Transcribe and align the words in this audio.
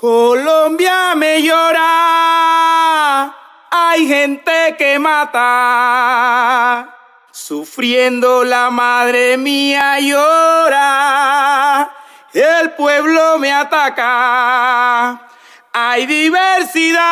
Colombia 0.00 1.14
me 1.16 1.42
llora, 1.42 3.34
hay 3.68 4.06
gente 4.06 4.76
que 4.78 4.96
mata, 5.00 6.94
sufriendo 7.32 8.44
la 8.44 8.70
madre 8.70 9.36
mía 9.36 9.98
llora, 9.98 11.90
el 12.32 12.70
pueblo 12.74 13.40
me 13.40 13.52
ataca, 13.52 15.20
hay 15.72 16.06
diversidad, 16.06 17.02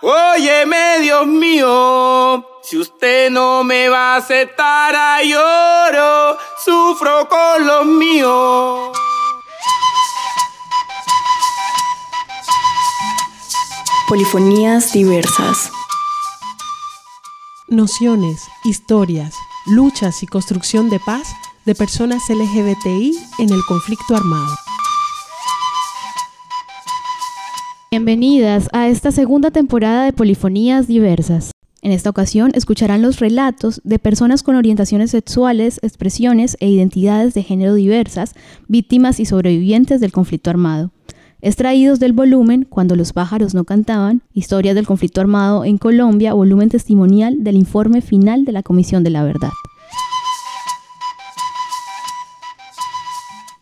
óyeme 0.00 0.98
Dios 1.02 1.24
mío, 1.28 2.44
si 2.64 2.78
usted 2.78 3.30
no 3.30 3.62
me 3.62 3.88
va 3.88 4.14
a 4.14 4.16
aceptar 4.16 5.22
lloro, 5.22 6.36
sufro 6.64 7.28
con 7.28 7.64
los 7.64 7.86
míos. 7.86 8.75
Polifonías 14.08 14.92
diversas. 14.92 15.72
Nociones, 17.66 18.40
historias, 18.64 19.34
luchas 19.66 20.22
y 20.22 20.28
construcción 20.28 20.90
de 20.90 21.00
paz 21.00 21.26
de 21.64 21.74
personas 21.74 22.22
LGBTI 22.30 23.18
en 23.40 23.50
el 23.52 23.60
conflicto 23.66 24.14
armado. 24.14 24.54
Bienvenidas 27.90 28.68
a 28.72 28.86
esta 28.86 29.10
segunda 29.10 29.50
temporada 29.50 30.04
de 30.04 30.12
Polifonías 30.12 30.86
Diversas. 30.86 31.50
En 31.82 31.90
esta 31.90 32.10
ocasión 32.10 32.52
escucharán 32.54 33.02
los 33.02 33.18
relatos 33.18 33.80
de 33.82 33.98
personas 33.98 34.44
con 34.44 34.54
orientaciones 34.54 35.10
sexuales, 35.10 35.80
expresiones 35.82 36.56
e 36.60 36.68
identidades 36.68 37.34
de 37.34 37.42
género 37.42 37.74
diversas, 37.74 38.34
víctimas 38.68 39.18
y 39.18 39.26
sobrevivientes 39.26 40.00
del 40.00 40.12
conflicto 40.12 40.50
armado 40.50 40.92
extraídos 41.40 42.00
del 42.00 42.12
volumen 42.12 42.66
Cuando 42.68 42.96
los 42.96 43.12
pájaros 43.12 43.54
no 43.54 43.64
cantaban, 43.64 44.22
Historias 44.32 44.74
del 44.74 44.86
conflicto 44.86 45.20
armado 45.20 45.64
en 45.64 45.78
Colombia, 45.78 46.34
volumen 46.34 46.68
testimonial 46.68 47.44
del 47.44 47.56
informe 47.56 48.00
final 48.00 48.44
de 48.44 48.52
la 48.52 48.62
Comisión 48.62 49.04
de 49.04 49.10
la 49.10 49.24
Verdad. 49.24 49.50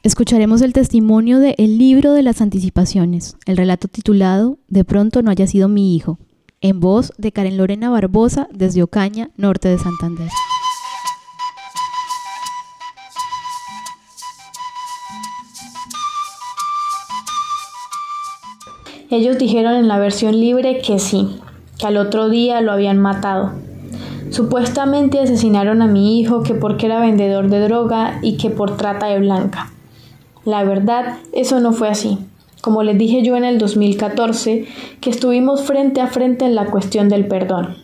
Escucharemos 0.02 0.60
el 0.60 0.74
testimonio 0.74 1.38
de 1.38 1.54
El 1.56 1.78
libro 1.78 2.12
de 2.12 2.22
las 2.22 2.42
anticipaciones, 2.42 3.36
el 3.46 3.56
relato 3.56 3.88
titulado 3.88 4.58
De 4.68 4.84
pronto 4.84 5.22
no 5.22 5.30
haya 5.30 5.46
sido 5.46 5.68
mi 5.68 5.96
hijo, 5.96 6.18
en 6.60 6.78
voz 6.78 7.12
de 7.16 7.32
Karen 7.32 7.56
Lorena 7.56 7.88
Barbosa 7.88 8.48
desde 8.52 8.82
Ocaña, 8.82 9.30
norte 9.36 9.68
de 9.68 9.78
Santander. 9.78 10.28
Ellos 19.14 19.38
dijeron 19.38 19.74
en 19.74 19.86
la 19.86 20.00
versión 20.00 20.40
libre 20.40 20.80
que 20.80 20.98
sí, 20.98 21.36
que 21.78 21.86
al 21.86 21.98
otro 21.98 22.28
día 22.30 22.60
lo 22.60 22.72
habían 22.72 22.98
matado. 22.98 23.52
Supuestamente 24.30 25.20
asesinaron 25.20 25.82
a 25.82 25.86
mi 25.86 26.18
hijo 26.18 26.42
que 26.42 26.54
porque 26.54 26.86
era 26.86 26.98
vendedor 26.98 27.48
de 27.48 27.60
droga 27.60 28.18
y 28.22 28.38
que 28.38 28.50
por 28.50 28.76
trata 28.76 29.06
de 29.06 29.20
blanca. 29.20 29.70
La 30.44 30.64
verdad, 30.64 31.18
eso 31.32 31.60
no 31.60 31.72
fue 31.72 31.88
así. 31.88 32.18
Como 32.60 32.82
les 32.82 32.98
dije 32.98 33.22
yo 33.22 33.36
en 33.36 33.44
el 33.44 33.58
2014, 33.58 34.66
que 35.00 35.10
estuvimos 35.10 35.62
frente 35.62 36.00
a 36.00 36.08
frente 36.08 36.44
en 36.44 36.56
la 36.56 36.66
cuestión 36.66 37.08
del 37.08 37.28
perdón. 37.28 37.76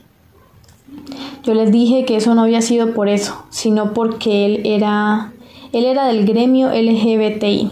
Yo 1.44 1.54
les 1.54 1.70
dije 1.70 2.04
que 2.04 2.16
eso 2.16 2.34
no 2.34 2.42
había 2.42 2.60
sido 2.60 2.92
por 2.92 3.08
eso, 3.08 3.44
sino 3.50 3.94
porque 3.94 4.46
él 4.46 4.62
era 4.64 5.32
él 5.72 5.84
era 5.84 6.08
del 6.08 6.26
gremio 6.26 6.70
LGBTI. 6.70 7.70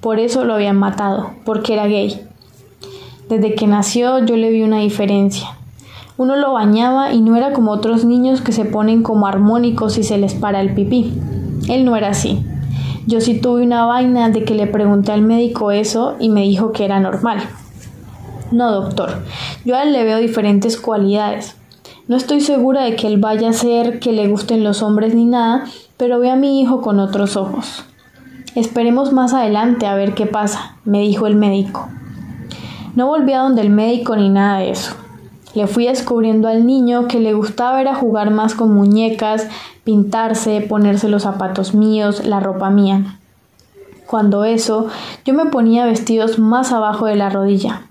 Por 0.00 0.18
eso 0.18 0.46
lo 0.46 0.54
habían 0.54 0.78
matado, 0.78 1.32
porque 1.44 1.74
era 1.74 1.86
gay. 1.86 2.29
Desde 3.30 3.54
que 3.54 3.68
nació 3.68 4.18
yo 4.26 4.36
le 4.36 4.50
vi 4.50 4.62
una 4.62 4.80
diferencia. 4.80 5.50
Uno 6.16 6.34
lo 6.34 6.52
bañaba 6.52 7.12
y 7.12 7.20
no 7.20 7.36
era 7.36 7.52
como 7.52 7.70
otros 7.70 8.04
niños 8.04 8.40
que 8.40 8.50
se 8.50 8.64
ponen 8.64 9.04
como 9.04 9.28
armónicos 9.28 9.98
y 9.98 10.02
se 10.02 10.18
les 10.18 10.34
para 10.34 10.60
el 10.60 10.74
pipí. 10.74 11.14
Él 11.68 11.84
no 11.84 11.94
era 11.94 12.08
así. 12.08 12.44
Yo 13.06 13.20
sí 13.20 13.40
tuve 13.40 13.62
una 13.62 13.86
vaina 13.86 14.30
de 14.30 14.42
que 14.42 14.56
le 14.56 14.66
pregunté 14.66 15.12
al 15.12 15.22
médico 15.22 15.70
eso 15.70 16.16
y 16.18 16.28
me 16.28 16.42
dijo 16.42 16.72
que 16.72 16.84
era 16.84 16.98
normal. 16.98 17.38
No, 18.50 18.72
doctor, 18.72 19.22
yo 19.64 19.76
a 19.76 19.84
él 19.84 19.92
le 19.92 20.02
veo 20.02 20.18
diferentes 20.18 20.76
cualidades. 20.76 21.54
No 22.08 22.16
estoy 22.16 22.40
segura 22.40 22.82
de 22.82 22.96
que 22.96 23.06
él 23.06 23.18
vaya 23.18 23.50
a 23.50 23.52
ser 23.52 24.00
que 24.00 24.10
le 24.10 24.26
gusten 24.26 24.64
los 24.64 24.82
hombres 24.82 25.14
ni 25.14 25.24
nada, 25.24 25.66
pero 25.96 26.18
ve 26.18 26.30
a 26.30 26.36
mi 26.36 26.60
hijo 26.60 26.80
con 26.80 26.98
otros 26.98 27.36
ojos. 27.36 27.84
Esperemos 28.56 29.12
más 29.12 29.34
adelante 29.34 29.86
a 29.86 29.94
ver 29.94 30.14
qué 30.14 30.26
pasa, 30.26 30.78
me 30.84 30.98
dijo 31.02 31.28
el 31.28 31.36
médico. 31.36 31.88
No 32.96 33.06
volví 33.06 33.32
a 33.32 33.40
donde 33.40 33.62
el 33.62 33.70
médico 33.70 34.16
ni 34.16 34.28
nada 34.28 34.58
de 34.58 34.70
eso. 34.70 34.94
Le 35.54 35.66
fui 35.66 35.86
descubriendo 35.86 36.48
al 36.48 36.66
niño 36.66 37.06
que 37.06 37.20
le 37.20 37.34
gustaba 37.34 37.80
era 37.80 37.94
jugar 37.94 38.30
más 38.30 38.54
con 38.54 38.74
muñecas, 38.74 39.48
pintarse, 39.84 40.60
ponerse 40.60 41.08
los 41.08 41.22
zapatos 41.22 41.74
míos, 41.74 42.24
la 42.24 42.40
ropa 42.40 42.70
mía. 42.70 43.18
Cuando 44.06 44.44
eso, 44.44 44.86
yo 45.24 45.34
me 45.34 45.46
ponía 45.46 45.86
vestidos 45.86 46.38
más 46.38 46.72
abajo 46.72 47.06
de 47.06 47.16
la 47.16 47.30
rodilla. 47.30 47.82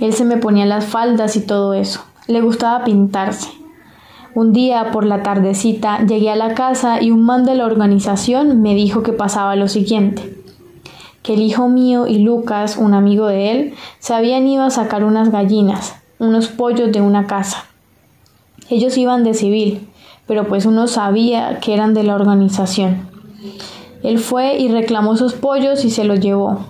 Él 0.00 0.12
se 0.12 0.24
me 0.24 0.36
ponía 0.36 0.66
las 0.66 0.84
faldas 0.84 1.36
y 1.36 1.40
todo 1.40 1.74
eso. 1.74 2.00
Le 2.28 2.40
gustaba 2.40 2.84
pintarse. 2.84 3.48
Un 4.34 4.52
día 4.52 4.90
por 4.92 5.04
la 5.04 5.22
tardecita 5.22 6.04
llegué 6.06 6.30
a 6.30 6.36
la 6.36 6.54
casa 6.54 7.02
y 7.02 7.10
un 7.10 7.24
man 7.24 7.44
de 7.44 7.54
la 7.54 7.66
organización 7.66 8.62
me 8.62 8.74
dijo 8.74 9.02
que 9.02 9.12
pasaba 9.12 9.56
lo 9.56 9.68
siguiente 9.68 10.41
que 11.22 11.34
el 11.34 11.40
hijo 11.40 11.68
mío 11.68 12.06
y 12.06 12.18
Lucas, 12.18 12.76
un 12.76 12.94
amigo 12.94 13.26
de 13.26 13.50
él, 13.50 13.74
se 14.00 14.14
habían 14.14 14.46
ido 14.46 14.64
a 14.64 14.70
sacar 14.70 15.04
unas 15.04 15.30
gallinas, 15.30 15.94
unos 16.18 16.48
pollos 16.48 16.90
de 16.92 17.00
una 17.00 17.26
casa. 17.26 17.64
Ellos 18.70 18.96
iban 18.96 19.22
de 19.22 19.34
civil, 19.34 19.88
pero 20.26 20.48
pues 20.48 20.66
uno 20.66 20.88
sabía 20.88 21.60
que 21.60 21.74
eran 21.74 21.94
de 21.94 22.02
la 22.02 22.14
organización. 22.14 23.08
Él 24.02 24.18
fue 24.18 24.58
y 24.58 24.68
reclamó 24.68 25.14
esos 25.14 25.34
pollos 25.34 25.84
y 25.84 25.90
se 25.90 26.04
los 26.04 26.20
llevó. 26.20 26.60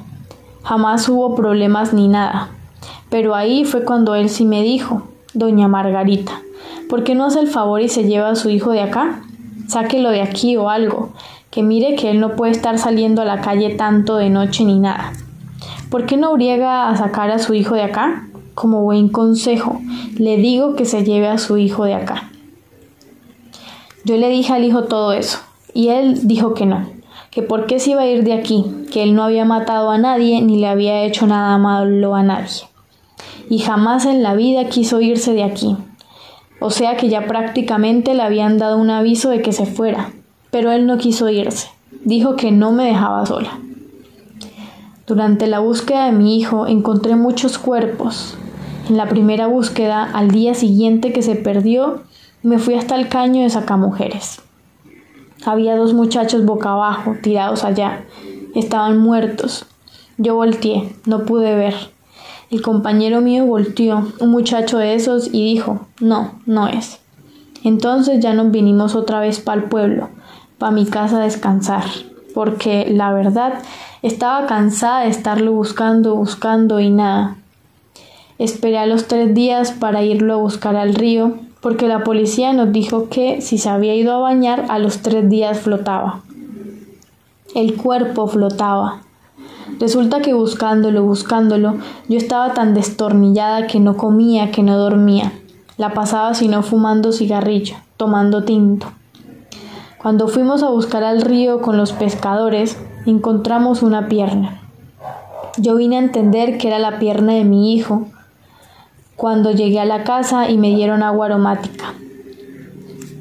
Jamás 0.63 1.09
hubo 1.09 1.35
problemas 1.35 1.95
ni 1.95 2.09
nada. 2.09 2.51
Pero 3.09 3.35
ahí 3.35 3.65
fue 3.65 3.85
cuando 3.85 4.15
él 4.15 4.29
sí 4.29 4.45
me 4.45 4.63
dijo, 4.63 5.03
Doña 5.33 5.67
Margarita, 5.67 6.43
¿por 6.91 7.05
qué 7.05 7.15
no 7.15 7.25
hace 7.25 7.41
el 7.41 7.49
favor 7.49 7.81
y 7.81 7.89
se 7.89 8.05
lleva 8.05 8.29
a 8.29 8.37
su 8.37 8.51
hijo 8.51 8.71
de 8.71 8.83
acá? 8.83 9.23
Sáquelo 9.67 10.11
de 10.11 10.21
aquí 10.21 10.57
o 10.57 10.69
algo 10.69 11.13
que 11.53 11.63
mire 11.63 11.97
que 11.97 12.11
él 12.11 12.19
no 12.19 12.35
puede 12.35 12.53
estar 12.53 12.79
saliendo 12.79 13.21
a 13.21 13.27
la 13.27 13.43
calle 13.43 13.75
tanto 13.75 14.17
de 14.17 14.31
noche 14.31 14.65
ni 14.65 14.79
nada. 14.79 15.13
¿Por 15.91 16.07
qué 16.07 16.17
no 16.17 16.33
briega 16.33 16.89
a 16.89 16.97
sacar 16.97 17.31
a 17.31 17.39
su 17.39 17.53
hijo 17.53 17.75
de 17.75 17.83
acá? 17.83 18.27
Como 18.55 18.83
buen 18.83 19.11
consejo, 19.11 19.79
le 20.17 20.39
digo 20.39 20.77
que 20.77 20.87
se 20.87 21.05
lleve 21.05 21.29
a 21.29 21.37
su 21.37 21.59
hijo 21.59 21.85
de 21.85 21.93
acá. 21.93 22.31
Yo 24.07 24.17
le 24.17 24.31
dije 24.31 24.55
al 24.55 24.65
hijo 24.65 24.85
todo 24.85 25.13
eso, 25.13 25.41
y 25.75 25.89
él 25.89 26.27
dijo 26.27 26.55
que 26.55 26.65
no, 26.65 26.87
que 27.31 27.43
por 27.43 27.67
qué 27.67 27.79
se 27.79 27.91
iba 27.91 28.01
a 28.01 28.07
ir 28.07 28.25
de 28.25 28.33
aquí, 28.33 28.65
que 28.91 29.03
él 29.03 29.15
no 29.15 29.23
había 29.23 29.45
matado 29.45 29.91
a 29.91 29.99
nadie 29.99 30.41
ni 30.41 30.57
le 30.57 30.69
había 30.69 31.03
hecho 31.03 31.27
nada 31.27 31.59
malo 31.59 32.15
a 32.15 32.23
nadie. 32.23 32.63
Y 33.51 33.59
jamás 33.59 34.07
en 34.07 34.23
la 34.23 34.35
vida 34.35 34.71
quiso 34.71 35.03
irse 35.03 35.35
de 35.35 35.45
aquí. 35.45 35.77
O 36.61 36.71
sea 36.71 36.97
que 36.97 37.11
ya 37.11 37.27
prácticamente 37.27 38.15
le 38.15 38.23
habían 38.23 38.57
dado 38.57 38.79
un 38.79 38.89
aviso 38.89 39.29
de 39.29 39.43
que 39.43 39.53
se 39.53 39.67
fuera, 39.67 40.13
pero 40.53 40.71
él 40.71 40.87
no 40.87 40.99
quiso 40.99 41.31
irse. 41.31 41.69
Dijo 42.05 42.37
que 42.37 42.53
no 42.53 42.73
me 42.73 42.85
dejaba 42.85 43.25
sola. 43.25 43.59
Durante 45.07 45.47
la 45.47 45.61
búsqueda 45.61 46.05
de 46.07 46.13
mi 46.13 46.37
hijo 46.39 46.67
encontré 46.67 47.17
muchos 47.17 47.57
cuerpos. 47.59 48.37
En 48.91 48.99
la 48.99 49.09
primera 49.09 49.47
búsqueda, 49.47 50.05
al 50.05 50.31
día 50.31 50.55
siguiente 50.55 51.13
que 51.13 51.23
se 51.23 51.37
perdió, 51.37 52.03
me 52.43 52.59
fui 52.59 52.75
hasta 52.75 52.97
el 52.97 53.09
caño 53.09 53.43
de 53.43 53.49
Sacamujeres. 53.49 54.43
Había 55.47 55.75
dos 55.75 55.95
muchachos 55.95 56.45
boca 56.45 56.73
abajo, 56.73 57.17
tirados 57.23 57.65
allá. 57.65 58.05
Estaban 58.55 58.99
muertos. 58.99 59.65
Yo 60.19 60.35
volteé, 60.35 60.95
no 61.07 61.25
pude 61.25 61.55
ver. 61.55 61.75
El 62.51 62.61
compañero 62.61 63.23
mío 63.23 63.47
volteó, 63.47 64.07
un 64.21 64.31
muchacho 64.31 64.77
de 64.77 64.95
esos, 64.95 65.29
y 65.33 65.45
dijo, 65.55 65.87
no, 65.99 66.33
no 66.45 66.69
es. 66.69 67.02
Entonces 67.65 68.21
ya 68.21 68.35
nos 68.35 68.51
vinimos 68.51 68.95
otra 68.95 69.21
vez 69.21 69.41
para 69.41 69.63
el 69.63 69.69
pueblo 69.69 70.09
a 70.65 70.71
mi 70.71 70.87
casa 70.87 71.19
a 71.19 71.25
descansar, 71.25 71.85
porque 72.35 72.87
la 72.91 73.13
verdad 73.13 73.55
estaba 74.03 74.47
cansada 74.47 75.01
de 75.03 75.09
estarlo 75.09 75.53
buscando, 75.53 76.15
buscando 76.15 76.81
y 76.81 76.91
nada. 76.91 77.37
Esperé 78.39 78.79
a 78.79 78.87
los 78.87 79.07
tres 79.07 79.35
días 79.35 79.73
para 79.73 80.03
irlo 80.03 80.35
a 80.35 80.39
buscar 80.39 80.77
al 80.77 80.95
río, 80.95 81.35
porque 81.61 81.87
la 81.87 82.03
policía 82.03 82.53
nos 82.53 82.73
dijo 82.73 83.09
que 83.09 83.41
si 83.41 83.59
se 83.59 83.69
había 83.69 83.95
ido 83.95 84.13
a 84.13 84.19
bañar 84.19 84.67
a 84.69 84.79
los 84.79 84.99
tres 84.99 85.29
días 85.29 85.61
flotaba. 85.61 86.21
El 87.55 87.77
cuerpo 87.77 88.27
flotaba. 88.27 89.03
Resulta 89.79 90.23
que 90.23 90.33
buscándolo, 90.33 91.05
buscándolo, 91.05 91.77
yo 92.09 92.19
estaba 92.19 92.55
tan 92.55 92.75
destornillada 92.75 93.67
que 93.67 93.79
no 93.79 93.97
comía, 93.97 94.51
que 94.51 94.63
no 94.63 94.77
dormía. 94.77 95.33
La 95.79 95.95
pasaba 95.95 96.35
sino 96.35 96.63
fumando 96.63 97.13
cigarrillo, 97.13 97.77
tomando 97.97 98.45
tinto. 98.45 98.93
Cuando 100.03 100.29
fuimos 100.29 100.63
a 100.63 100.69
buscar 100.69 101.05
al 101.05 101.23
río 101.23 101.63
con 101.63 101.77
los 101.77 101.93
pescadores, 101.93 102.77
encontramos 103.07 103.83
una 103.83 104.09
pierna. 104.09 104.61
Yo 105.59 105.77
vine 105.77 105.97
a 105.97 106.01
entender 106.01 106.59
que 106.59 106.69
era 106.69 106.79
la 106.79 106.99
pierna 106.99 107.35
de 107.35 107.45
mi 107.45 107.75
hijo 107.75 108.07
cuando 109.17 109.53
llegué 109.53 109.79
a 109.79 109.85
la 109.85 110.03
casa 110.03 110.51
y 110.51 110.59
me 110.59 110.75
dieron 110.75 111.03
agua 111.03 111.27
aromática, 111.27 111.95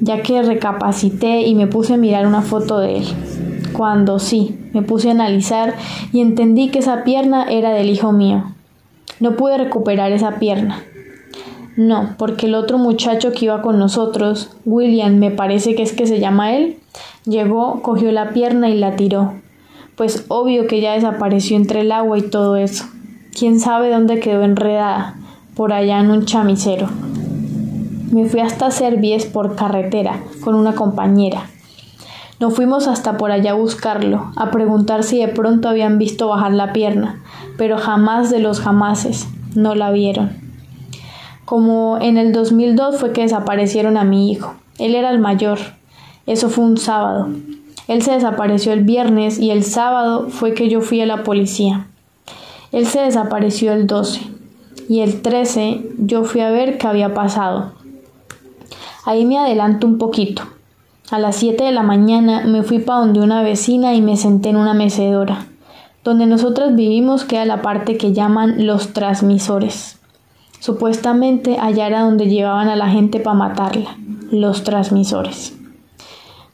ya 0.00 0.22
que 0.22 0.42
recapacité 0.42 1.42
y 1.42 1.54
me 1.54 1.68
puse 1.68 1.94
a 1.94 1.98
mirar 1.98 2.26
una 2.26 2.42
foto 2.42 2.80
de 2.80 2.98
él. 2.98 3.06
Cuando 3.72 4.18
sí, 4.18 4.58
me 4.72 4.82
puse 4.82 5.08
a 5.08 5.12
analizar 5.12 5.74
y 6.12 6.20
entendí 6.20 6.70
que 6.70 6.80
esa 6.80 7.04
pierna 7.04 7.44
era 7.44 7.70
del 7.70 7.88
hijo 7.90 8.12
mío. 8.12 8.44
No 9.20 9.36
pude 9.36 9.56
recuperar 9.56 10.10
esa 10.10 10.40
pierna. 10.40 10.82
No, 11.76 12.14
porque 12.18 12.46
el 12.46 12.54
otro 12.54 12.76
muchacho 12.76 13.32
que 13.32 13.46
iba 13.46 13.62
con 13.62 13.78
nosotros, 13.78 14.50
William, 14.66 15.18
me 15.18 15.30
parece 15.30 15.74
que 15.74 15.82
es 15.82 15.92
que 15.92 16.06
se 16.06 16.20
llama 16.20 16.54
él, 16.54 16.76
llegó, 17.24 17.80
cogió 17.80 18.12
la 18.12 18.30
pierna 18.30 18.68
y 18.68 18.78
la 18.78 18.96
tiró. 18.96 19.34
Pues 19.96 20.26
obvio 20.28 20.66
que 20.66 20.80
ya 20.80 20.92
desapareció 20.92 21.56
entre 21.56 21.80
el 21.80 21.92
agua 21.92 22.18
y 22.18 22.22
todo 22.22 22.56
eso. 22.56 22.84
Quién 23.36 23.58
sabe 23.58 23.90
dónde 23.90 24.20
quedó 24.20 24.42
enredada, 24.42 25.16
por 25.54 25.72
allá 25.72 26.00
en 26.00 26.10
un 26.10 26.26
chamisero. 26.26 26.88
Me 28.10 28.26
fui 28.26 28.40
hasta 28.40 28.70
Servies 28.70 29.24
por 29.24 29.56
carretera 29.56 30.20
con 30.42 30.54
una 30.54 30.74
compañera. 30.74 31.46
Nos 32.38 32.54
fuimos 32.54 32.86
hasta 32.88 33.16
por 33.16 33.30
allá 33.30 33.52
a 33.52 33.54
buscarlo, 33.54 34.32
a 34.36 34.50
preguntar 34.50 35.04
si 35.04 35.18
de 35.20 35.28
pronto 35.28 35.68
habían 35.68 35.98
visto 35.98 36.28
bajar 36.28 36.52
la 36.52 36.74
pierna, 36.74 37.22
pero 37.56 37.78
jamás 37.78 38.30
de 38.30 38.40
los 38.40 38.60
jamases 38.60 39.28
no 39.54 39.74
la 39.74 39.90
vieron. 39.92 40.51
Como 41.52 41.98
en 42.00 42.16
el 42.16 42.32
2002 42.32 42.96
fue 42.96 43.12
que 43.12 43.20
desaparecieron 43.20 43.98
a 43.98 44.04
mi 44.04 44.32
hijo. 44.32 44.54
Él 44.78 44.94
era 44.94 45.10
el 45.10 45.18
mayor. 45.18 45.58
Eso 46.24 46.48
fue 46.48 46.64
un 46.64 46.78
sábado. 46.78 47.28
Él 47.88 48.00
se 48.00 48.12
desapareció 48.12 48.72
el 48.72 48.84
viernes 48.84 49.38
y 49.38 49.50
el 49.50 49.62
sábado 49.62 50.30
fue 50.30 50.54
que 50.54 50.70
yo 50.70 50.80
fui 50.80 51.02
a 51.02 51.06
la 51.06 51.24
policía. 51.24 51.88
Él 52.72 52.86
se 52.86 53.02
desapareció 53.02 53.74
el 53.74 53.86
12 53.86 54.22
y 54.88 55.00
el 55.00 55.20
13 55.20 55.90
yo 55.98 56.24
fui 56.24 56.40
a 56.40 56.48
ver 56.48 56.78
qué 56.78 56.86
había 56.86 57.12
pasado. 57.12 57.72
Ahí 59.04 59.26
me 59.26 59.36
adelanto 59.36 59.86
un 59.86 59.98
poquito. 59.98 60.44
A 61.10 61.18
las 61.18 61.36
7 61.36 61.64
de 61.64 61.72
la 61.72 61.82
mañana 61.82 62.46
me 62.46 62.62
fui 62.62 62.78
para 62.78 63.00
donde 63.00 63.20
una 63.20 63.42
vecina 63.42 63.94
y 63.94 64.00
me 64.00 64.16
senté 64.16 64.48
en 64.48 64.56
una 64.56 64.72
mecedora. 64.72 65.44
Donde 66.02 66.24
nosotras 66.24 66.74
vivimos 66.74 67.24
queda 67.24 67.44
la 67.44 67.60
parte 67.60 67.98
que 67.98 68.14
llaman 68.14 68.66
los 68.66 68.94
transmisores. 68.94 69.98
Supuestamente 70.62 71.58
allá 71.58 71.88
era 71.88 72.02
donde 72.02 72.28
llevaban 72.28 72.68
a 72.68 72.76
la 72.76 72.88
gente 72.88 73.18
para 73.18 73.34
matarla, 73.34 73.96
los 74.30 74.62
transmisores. 74.62 75.56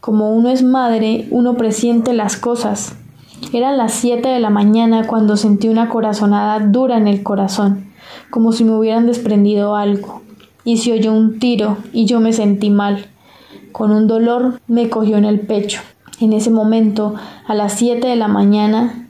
Como 0.01 0.33
uno 0.35 0.49
es 0.49 0.63
madre, 0.63 1.29
uno 1.31 1.59
presiente 1.59 2.15
las 2.15 2.39
cosas. 2.39 2.97
Eran 3.53 3.77
las 3.77 3.93
7 3.93 4.27
de 4.27 4.41
la 4.41 4.49
mañana 4.49 5.07
cuando 5.07 5.37
sentí 5.37 5.69
una 5.69 5.91
corazonada 5.91 6.59
dura 6.59 6.97
en 6.97 7.07
el 7.07 7.23
corazón, 7.23 7.93
como 8.31 8.53
si 8.53 8.65
me 8.65 8.73
hubieran 8.73 9.07
desprendido 9.07 9.77
algo. 9.77 10.23
Y 10.65 10.79
se 10.79 10.95
oyó 10.95 11.13
un 11.13 11.39
tiro 11.39 11.77
y 11.93 12.07
yo 12.07 12.19
me 12.19 12.33
sentí 12.33 12.71
mal 12.71 13.09
con 13.73 13.91
un 13.91 14.07
dolor 14.07 14.59
me 14.69 14.89
cogió 14.89 15.19
en 15.19 15.27
el 15.27 15.41
pecho. 15.41 15.83
En 16.19 16.33
ese 16.33 16.51
momento, 16.51 17.15
a 17.47 17.55
las 17.55 17.75
siete 17.75 18.09
de 18.09 18.17
la 18.17 18.27
mañana, 18.27 19.07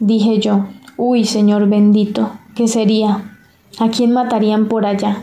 dije 0.00 0.40
yo, 0.40 0.66
uy, 0.96 1.24
Señor 1.24 1.68
bendito, 1.68 2.32
¿qué 2.56 2.66
sería? 2.66 3.38
¿A 3.78 3.88
quién 3.90 4.12
matarían 4.12 4.68
por 4.68 4.84
allá? 4.84 5.22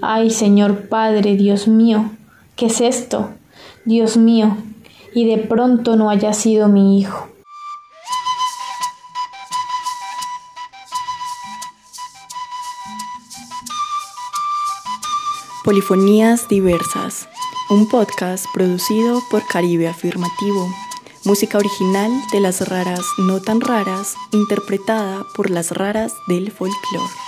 Ay, 0.00 0.30
Señor 0.30 0.88
Padre, 0.88 1.36
Dios 1.36 1.68
mío, 1.68 2.10
¿qué 2.56 2.66
es 2.66 2.80
esto? 2.80 3.30
Dios 3.84 4.16
mío, 4.16 4.56
y 5.14 5.26
de 5.26 5.38
pronto 5.38 5.96
no 5.96 6.10
haya 6.10 6.32
sido 6.32 6.68
mi 6.68 6.98
hijo. 6.98 7.28
Polifonías 15.64 16.48
diversas 16.48 17.28
un 17.70 17.86
podcast 17.86 18.46
producido 18.52 19.22
por 19.30 19.46
Caribe 19.46 19.86
Afirmativo. 19.86 20.68
Música 21.24 21.56
original 21.56 22.10
de 22.32 22.40
las 22.40 22.68
raras 22.68 23.00
no 23.16 23.40
tan 23.40 23.60
raras, 23.60 24.16
interpretada 24.32 25.24
por 25.36 25.50
las 25.50 25.70
raras 25.70 26.12
del 26.26 26.50
folclore. 26.50 27.19